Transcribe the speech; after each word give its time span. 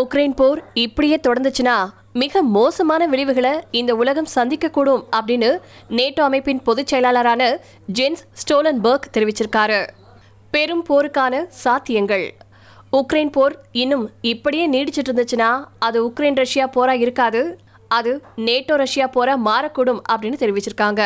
Ukraine 0.00 0.34
போர் 0.34 0.58
இப்படியே 0.74 1.16
தொடர்ந்துச்சுன்னா 1.16 1.76
மிக 2.12 2.42
மோசமான 2.42 3.06
விளைவுகளை 3.06 3.50
இந்த 3.70 3.96
உலகம் 3.96 4.30
சந்திக்கக்கூடும் 4.34 5.02
அப்படின்னு 5.16 5.50
நேட்டோ 5.90 6.20
அமைப்பின் 6.20 6.62
பொதுச் 6.62 6.94
செயலாளரான 6.94 7.42
ஜென்ஸ் 7.92 8.22
ஸ்டோலன்பர்க் 8.32 9.10
தெரிவிச்சிருக்காரு. 9.12 9.80
பெரும் 10.50 10.84
போருக்கான 10.88 11.42
சாத்தியங்கள். 11.64 12.26
உக்ரைன் 12.92 13.32
போர் 13.32 13.56
இன்னும் 13.72 14.10
இப்படியே 14.20 14.64
நீடிச்சிட்டு 14.70 15.12
இருந்துச்சுன்னா 15.12 15.50
அது 15.78 15.98
உக்ரைன் 16.08 16.34
ரஷ்யா 16.34 16.70
போரா 16.76 16.96
இருக்காது 17.00 17.42
அது 17.88 18.22
நேட்டோ 18.36 18.74
ரஷ்யா 18.74 19.08
போரா 19.08 19.36
மாறக்கூடும் 19.48 20.02
அப்படின்னு 20.12 20.40
தெரிவிச்சிருக்காங்க. 20.44 21.02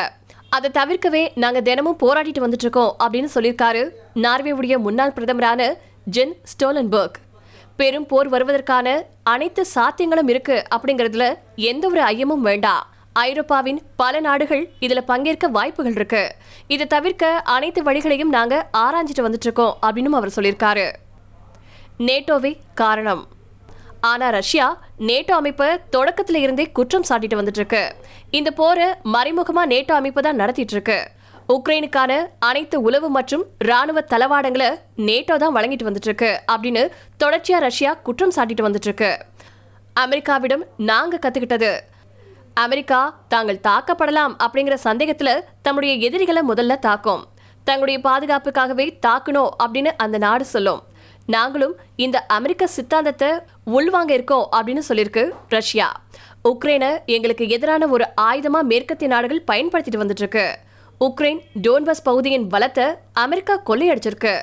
அதை 0.49 0.71
தவிர்க்கவே 0.79 1.23
நாங்க 1.35 1.61
தினமும் 1.61 2.01
போராடிட்டு 2.03 2.45
வந்துட்டு 2.47 2.65
இருக்கோம் 2.67 2.97
அப்படின்னு 3.05 3.29
சொல்லியிருக்காரு 3.35 3.83
நார்வேவுடைய 4.15 4.79
முன்னாள் 4.79 5.17
பிரதமரான 5.17 5.75
ஜென் 6.11 6.35
ஸ்டோலன்பர்க். 6.53 7.19
பெரும் 7.77 8.07
போர் 8.07 8.29
வருவதற்கான 8.29 9.03
அனைத்து 9.23 9.67
சாத்தியங்களும் 9.75 10.29
இருக்கு 10.29 10.65
அப்படிங்கறதுல 10.75 11.35
எந்த 11.57 11.89
ஒரு 11.89 12.01
ஐயமும் 12.01 12.45
வேண்டாம் 12.49 12.87
ஐரோப்பாவின் 13.13 13.81
பல 13.97 14.21
நாடுகள் 14.21 14.71
இதுல 14.81 15.01
பங்கேற்க 15.01 15.49
வாய்ப்புகள் 15.49 15.93
இருக்கு. 15.93 16.35
இதை 16.69 16.87
தவிர்க்க 16.87 17.41
அனைத்து 17.43 17.83
வழிகளையும் 17.83 18.35
நாங்க 18.37 18.69
ஆராய்ஞ்சிட்டு 18.79 19.23
வந்துட்டு 19.23 19.47
இருக்கோம் 19.49 19.77
அப்படின்னு 19.83 20.05
அவர் 20.05 20.35
சொல்லியிருக்காரு. 20.37 20.93
நேட்டோவே 21.99 22.57
காரணம். 22.75 23.29
ஆனா 24.01 24.29
ரஷ்யா 24.29 24.81
நேட்டோ 24.99 25.31
அமைப்பை 25.31 25.69
தொடக்கத்துல 25.97 26.35
இருந்தே 26.35 26.71
குற்றம் 26.71 27.05
சாட்டிட்டு 27.09 27.39
வந்துட்டு 27.41 27.61
இருக்கு 27.61 27.95
இந்த 28.31 28.51
போரை 28.51 28.87
மறைமுகமா 29.05 29.63
நேட்டோ 29.65 29.93
அமைப்பு 29.93 30.23
தான் 30.23 30.37
நடத்திட்டு 30.37 30.73
இருக்கு 30.73 31.11
உக்ரைனுக்கான 31.49 32.13
அனைத்து 32.39 32.81
உளவு 32.81 33.09
மற்றும் 33.09 33.45
ராணுவ 33.59 34.01
தளவாடங்களை 34.01 34.69
நேட்டோ 34.97 35.37
தான் 35.37 35.57
வழங்கிட்டு 35.57 35.87
வந்துட்டு 35.89 36.11
இருக்கு 36.11 36.43
அப்படின்னு 36.53 36.91
தொடர்ச்சியா 37.25 37.59
ரஷ்யா 37.59 37.95
குற்றம் 37.95 38.33
சாட்டிட்டு 38.37 38.67
வந்துட்டு 38.67 38.91
இருக்கு 38.91 39.19
அமெரிக்காவிடம் 40.01 40.63
நாங்க 40.77 41.19
கத்துக்கிட்டது. 41.19 41.81
அமெரிக்கா 42.55 43.21
தாங்கள் 43.29 43.61
தாக்கப்படலாம் 43.63 44.35
அப்படிங்கிற 44.45 44.77
சந்தேகத்துல 44.85 45.41
தம்முடைய 45.63 45.95
எதிரிகளை 45.95 46.43
முதல்ல 46.49 46.79
தாக்கும். 46.79 47.25
தங்களுடைய 47.65 48.01
பாதுகாப்புக்காகவே 48.09 48.99
தாக்கணும் 49.07 49.51
அப்படின்னு 49.65 49.91
அந்த 49.97 50.19
நாடு 50.19 50.45
சொல்லும். 50.45 50.83
நாங்களும் 51.27 51.77
இந்த 51.97 52.27
அமெரிக்க 52.27 52.67
சித்தாந்தத்தை 52.67 53.31
உள்வாங்க 53.67 54.11
இருக்கோம் 54.11 54.49
அப்படின்னு 54.57 54.83
சொல்லியிருக்கு 54.89 55.31
ரஷ்யா. 55.49 56.03
உக்ரைனை 56.49 57.05
எங்களுக்கு 57.07 57.49
எதிரான 57.49 57.87
ஒரு 57.87 58.07
ஆயுதமா 58.21 58.63
மேற்கத்திய 58.63 59.11
நாடுகள் 59.11 59.47
பயன்படுத்திட்டு 59.53 60.03
வந்துட்டு 60.03 60.25
இருக்கு 60.25 60.59
உக்ரைன் 61.01 61.41
டோன்பஸ் 61.63 62.05
பகுதியின் 62.05 62.47
பலத்தை 62.47 62.95
அமெரிக்கா 63.13 63.61
கொள்ளையடிச்சிருக்கு. 63.67 64.43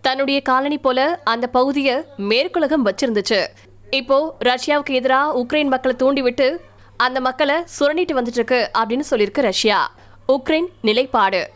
தன்னுடைய 0.00 0.40
காலனி 0.40 0.78
போல 0.78 1.20
அந்த 1.24 1.46
பகுதியை 1.46 1.96
மேற்குலகம் 2.18 2.86
வச்சிருந்துச்சு. 2.86 3.46
இப்போ 3.90 4.36
ரஷ்யாவுக்கு 4.44 4.90
எதிராக 4.90 5.38
உக்ரைன் 5.40 5.66
மக்களை 5.66 5.96
தூண்டிவிட்டு 5.96 6.60
அந்த 6.96 7.20
மக்களை 7.20 7.54
சுரண்டிட்டு 7.54 8.12
வந்துட்டு 8.12 8.38
இருக்கு 8.38 8.70
அப்படின்னு 8.78 9.00
சொல்லியிருக்கு 9.10 9.40
ரஷ்யா. 9.40 9.94
உக்ரைன் 10.28 10.66
நிலைப்பாடு. 10.80 11.50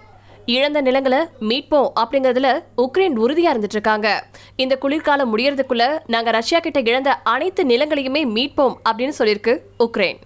இழந்த 0.47 0.81
நிலங்களை 0.81 1.19
மீட்போம் 1.41 1.92
அப்படிங்கறதுல 2.00 2.62
உக்ரைன் 2.77 3.16
உறுதியா 3.25 3.50
இருந்துட்டு 3.53 3.77
இருக்காங்க 3.77 4.27
இந்த 4.56 4.78
குளிர்காலம் 4.78 5.38
முடியறதுக்குள்ள 5.38 5.98
நாங்க 6.06 6.31
ரஷ்யா 6.31 6.60
கிட்ட 6.60 6.81
இழந்த 6.81 7.14
அனைத்து 7.14 7.64
நிலங்களையுமே 7.64 8.27
மீட்போம் 8.27 8.78
அப்படின்னு 8.88 9.12
சொல்லியிருக்கு 9.19 9.58
உக்ரைன். 9.78 10.16